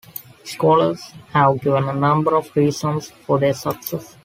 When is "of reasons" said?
2.35-3.11